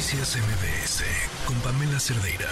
[0.00, 1.04] Noticias MBS
[1.46, 2.48] con Pamela Cerdeira.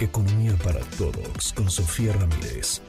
[0.00, 2.80] Economía para todos con Sofía Ramírez.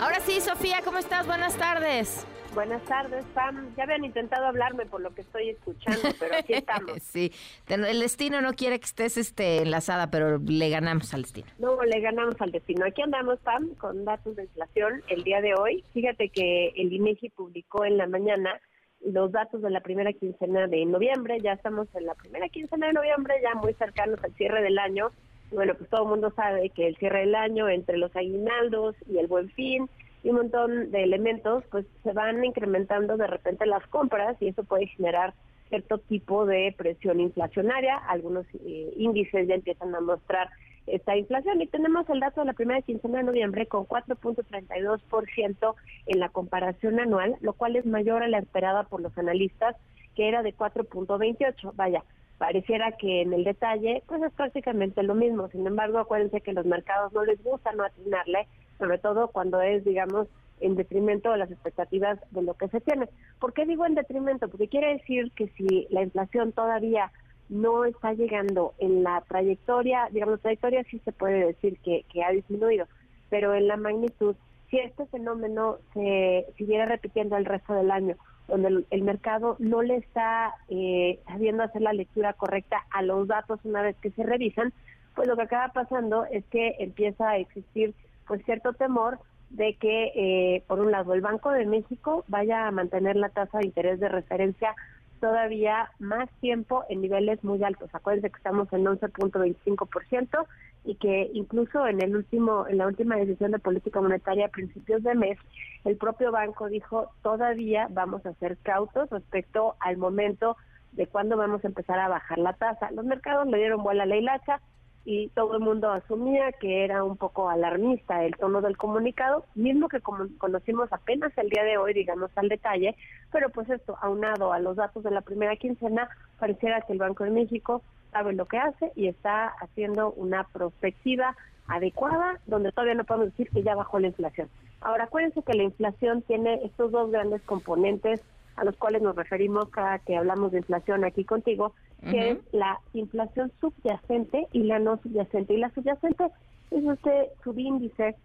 [0.00, 1.26] Ahora sí, Sofía, ¿cómo estás?
[1.26, 2.24] Buenas tardes.
[2.54, 3.74] Buenas tardes, Pam.
[3.76, 6.92] Ya habían intentado hablarme por lo que estoy escuchando, pero aquí estamos.
[7.02, 7.32] sí,
[7.66, 11.48] el destino no quiere que estés este, enlazada, pero le ganamos al destino.
[11.58, 12.86] No, le ganamos al destino.
[12.86, 15.82] Aquí andamos, Pam, con datos de inflación el día de hoy.
[15.92, 18.60] Fíjate que el INEGI publicó en la mañana
[19.04, 21.38] los datos de la primera quincena de noviembre.
[21.40, 25.10] Ya estamos en la primera quincena de noviembre, ya muy cercanos al cierre del año.
[25.50, 29.18] Bueno, pues todo el mundo sabe que el cierre del año entre los aguinaldos y
[29.18, 29.88] el buen fin
[30.22, 34.64] y un montón de elementos, pues se van incrementando de repente las compras y eso
[34.64, 35.32] puede generar
[35.68, 37.96] cierto tipo de presión inflacionaria.
[37.96, 40.48] Algunos eh, índices ya empiezan a mostrar
[40.90, 45.74] esta inflación y tenemos el dato de la primera quincena de noviembre con 4.32%
[46.06, 49.76] en la comparación anual, lo cual es mayor a la esperada por los analistas,
[50.14, 51.72] que era de 4.28.
[51.74, 52.04] Vaya,
[52.38, 55.48] pareciera que en el detalle pues es prácticamente lo mismo.
[55.48, 58.46] Sin embargo, acuérdense que los mercados no les gusta no atinarle
[58.78, 60.28] sobre todo cuando es, digamos,
[60.60, 63.08] en detrimento de las expectativas de lo que se tiene.
[63.40, 64.48] ¿Por qué digo en detrimento?
[64.48, 67.12] Porque quiere decir que si la inflación todavía
[67.48, 72.22] no está llegando en la trayectoria, digamos, la trayectoria sí se puede decir que, que
[72.22, 72.86] ha disminuido,
[73.30, 74.36] pero en la magnitud,
[74.70, 78.16] si este fenómeno se siguiera repitiendo el resto del año,
[78.48, 83.60] donde el, mercado no le está eh, sabiendo hacer la lectura correcta a los datos
[83.64, 84.72] una vez que se revisan,
[85.14, 87.94] pues lo que acaba pasando es que empieza a existir
[88.26, 89.18] pues cierto temor
[89.50, 93.58] de que, eh, por un lado, el Banco de México vaya a mantener la tasa
[93.58, 94.74] de interés de referencia
[95.18, 97.90] todavía más tiempo en niveles muy altos.
[97.92, 100.46] Acuérdense que estamos en 11.25%
[100.84, 105.02] y que incluso en el último en la última decisión de política monetaria a principios
[105.02, 105.38] de mes,
[105.84, 110.56] el propio banco dijo, "Todavía vamos a ser cautos respecto al momento
[110.92, 114.06] de cuándo vamos a empezar a bajar la tasa." Los mercados le dieron vuela a
[114.06, 114.60] la hilacha,
[115.04, 119.88] y todo el mundo asumía que era un poco alarmista el tono del comunicado, mismo
[119.88, 122.94] que como conocimos apenas el día de hoy, digamos al detalle,
[123.32, 126.08] pero pues esto, aunado a los datos de la primera quincena,
[126.38, 131.36] pareciera que el Banco de México sabe lo que hace y está haciendo una perspectiva
[131.68, 134.48] adecuada, donde todavía no podemos decir que ya bajó la inflación.
[134.80, 138.22] Ahora, acuérdense que la inflación tiene estos dos grandes componentes
[138.56, 142.80] a los cuales nos referimos cada que hablamos de inflación aquí contigo, que es la
[142.92, 145.54] inflación subyacente y la no subyacente.
[145.54, 146.26] Y la subyacente
[146.70, 148.16] es este subíndice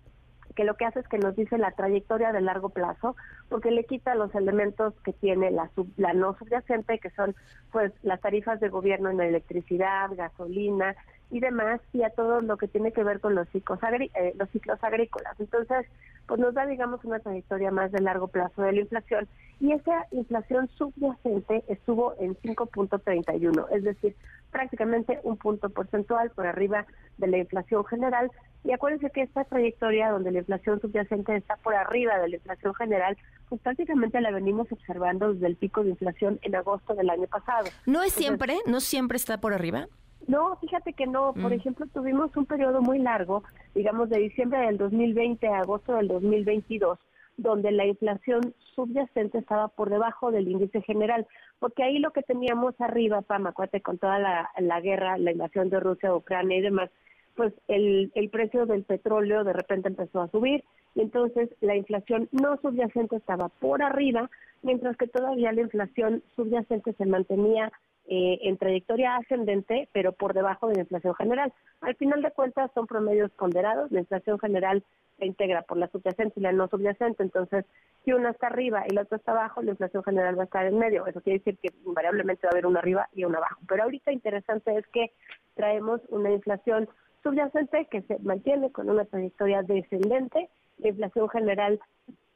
[0.56, 3.16] que lo que hace es que nos dice la trayectoria de largo plazo,
[3.50, 7.36] porque le quita los elementos que tiene la, la no subyacente, que son
[7.72, 10.96] pues las tarifas de gobierno en electricidad, gasolina
[11.34, 14.48] y demás, y a todo lo que tiene que ver con los ciclos, eh, los
[14.52, 15.34] ciclos agrícolas.
[15.40, 15.88] Entonces,
[16.28, 19.28] pues nos da, digamos, una trayectoria más de largo plazo de la inflación,
[19.60, 24.16] y esa inflación subyacente estuvo en 5.31, es decir,
[24.52, 26.86] prácticamente un punto porcentual por arriba
[27.18, 28.30] de la inflación general.
[28.64, 32.76] Y acuérdense que esta trayectoria donde la inflación subyacente está por arriba de la inflación
[32.76, 33.18] general,
[33.50, 37.70] pues prácticamente la venimos observando desde el pico de inflación en agosto del año pasado.
[37.88, 38.60] ¿No es siempre?
[38.68, 39.88] ¿No siempre está por arriba?
[40.28, 41.34] No, fíjate que no.
[41.34, 41.54] Por mm.
[41.54, 43.44] ejemplo, tuvimos un periodo muy largo,
[43.76, 47.00] digamos de diciembre del 2020 a agosto del 2022,
[47.38, 51.28] donde la inflación subyacente estaba por debajo del índice general,
[51.60, 55.70] porque ahí lo que teníamos arriba, Pam, acuérdate con toda la, la guerra, la invasión
[55.70, 56.90] de Rusia a Ucrania y demás,
[57.36, 60.64] pues el, el precio del petróleo de repente empezó a subir
[60.96, 64.30] y entonces la inflación no subyacente estaba por arriba,
[64.62, 67.72] mientras que todavía la inflación subyacente se mantenía
[68.06, 71.54] eh, en trayectoria ascendente, pero por debajo de la inflación general.
[71.82, 74.84] Al final de cuentas son promedios ponderados, la inflación general
[75.18, 77.66] se integra por la subyacente y la no subyacente, entonces
[78.04, 80.66] si una está arriba y la otra está abajo, la inflación general va a estar
[80.66, 83.62] en medio, eso quiere decir que invariablemente va a haber una arriba y una abajo.
[83.68, 85.12] Pero ahorita interesante es que
[85.56, 86.90] traemos una inflación
[87.24, 90.50] subyacente que se mantiene con una trayectoria descendente,
[90.80, 91.80] la inflación general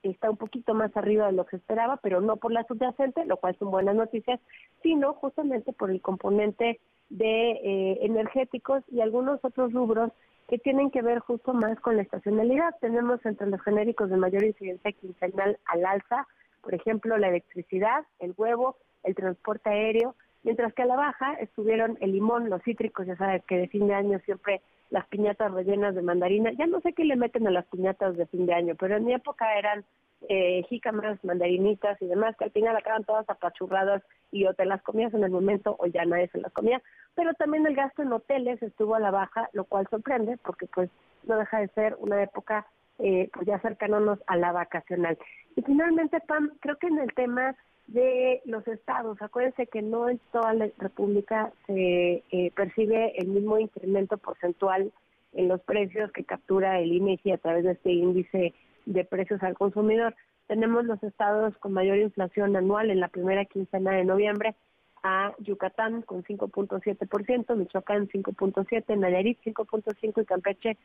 [0.04, 3.38] está un poquito más arriba de lo que esperaba, pero no por la subyacente, lo
[3.38, 4.40] cual son buenas noticias,
[4.84, 6.80] sino justamente por el componente
[7.10, 10.12] de eh, energéticos y algunos otros rubros
[10.48, 12.76] que tienen que ver justo más con la estacionalidad.
[12.80, 16.28] Tenemos entre los genéricos de mayor incidencia quincenal al alza,
[16.62, 21.98] por ejemplo, la electricidad, el huevo, el transporte aéreo, mientras que a la baja estuvieron
[22.02, 25.96] el limón, los cítricos, ya sabes que de fin de año siempre las piñatas rellenas
[25.96, 26.52] de mandarina.
[26.54, 29.06] Ya no sé qué le meten a las piñatas de fin de año, pero en
[29.06, 29.86] mi época eran
[30.30, 34.02] eh, jícamas, mandarinitas y demás, que al final acaban todas apachurradas
[34.32, 36.82] y o te las comías en el momento o ya nadie se las comía.
[37.16, 40.90] Pero también el gasto en hoteles estuvo a la baja, lo cual sorprende porque pues
[41.24, 42.66] no deja de ser una época
[43.00, 45.18] eh, pues ya cercanonos a la vacacional.
[45.56, 47.56] Y finalmente, Pam, creo que en el tema
[47.88, 49.22] de los estados.
[49.22, 54.92] Acuérdense que no en toda la República se eh, percibe el mismo incremento porcentual
[55.34, 58.54] en los precios que captura el INEGI a través de este índice
[58.86, 60.16] de precios al consumidor.
[60.48, 64.56] Tenemos los estados con mayor inflación anual en la primera quincena de noviembre
[65.04, 70.78] a Yucatán con 5.7%, Michoacán 5.7%, Nayarit 5.5% y Campeche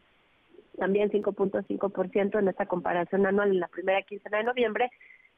[0.79, 4.91] también 5.5% en esta comparación anual en la primera quincena de noviembre,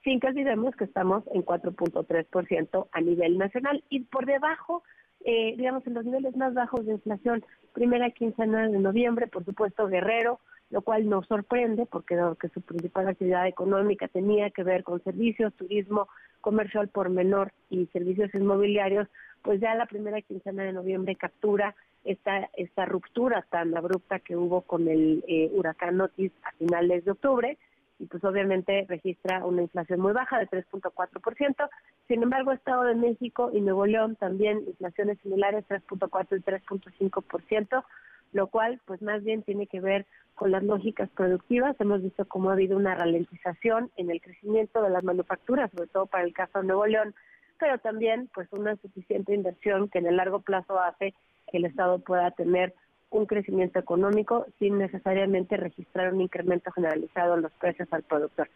[0.04, 4.82] sin que olvidemos que estamos en 4.3% a nivel nacional y por debajo,
[5.24, 9.88] eh, digamos, en los niveles más bajos de inflación, primera quincena de noviembre, por supuesto,
[9.88, 10.40] Guerrero,
[10.70, 15.02] lo cual nos sorprende porque dado que su principal actividad económica tenía que ver con
[15.02, 16.08] servicios, turismo,
[16.40, 19.08] comercio al por menor y servicios inmobiliarios,
[19.42, 21.74] pues ya la primera quincena de noviembre captura
[22.04, 27.12] esta, esta ruptura tan abrupta que hubo con el eh, huracán Otis a finales de
[27.12, 27.58] octubre
[27.98, 31.68] y pues obviamente registra una inflación muy baja de 3.4%.
[32.08, 37.84] Sin embargo, Estado de México y Nuevo León también inflaciones similares 3.4 y 3.5%,
[38.32, 41.80] lo cual pues más bien tiene que ver con las lógicas productivas.
[41.80, 46.06] Hemos visto cómo ha habido una ralentización en el crecimiento de las manufacturas, sobre todo
[46.06, 47.14] para el caso de Nuevo León,
[47.58, 51.14] pero también pues una suficiente inversión que en el largo plazo hace
[51.50, 52.74] que el Estado pueda tener
[53.14, 58.50] un crecimiento económico sin necesariamente registrar un incremento generalizado en los precios al productor,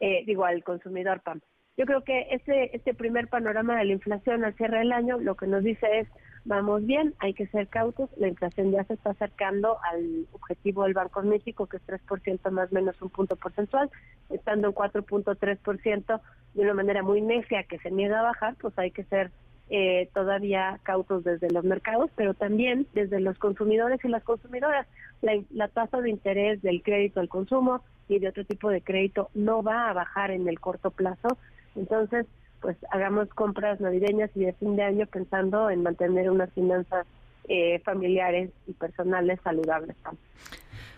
[0.00, 1.40] eh, digo al consumidor PAM.
[1.76, 5.34] Yo creo que este, este primer panorama de la inflación al cierre del año lo
[5.34, 6.08] que nos dice es,
[6.44, 10.94] vamos bien, hay que ser cautos, la inflación ya se está acercando al objetivo del
[10.94, 13.90] Banco de México, que es 3% más o menos un punto porcentual,
[14.30, 16.20] estando en 4.3%
[16.54, 19.32] de una manera muy necia que se niega a bajar, pues hay que ser
[19.70, 24.86] eh, todavía cautos desde los mercados, pero también desde los consumidores y las consumidoras.
[25.22, 29.62] La, tasa de interés del crédito al consumo y de otro tipo de crédito no
[29.62, 31.38] va a bajar en el corto plazo.
[31.76, 32.26] Entonces,
[32.60, 37.06] pues hagamos compras navideñas y de fin de año pensando en mantener unas finanzas
[37.48, 39.96] eh, familiares y personales saludables.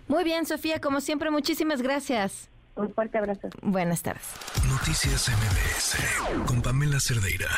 [0.08, 2.50] Muy bien, Sofía, como siempre, muchísimas gracias.
[2.74, 3.48] Un fuerte abrazo.
[3.62, 4.34] Buenas tardes.
[4.68, 7.48] Noticias MBS con Pamela Cerdeira.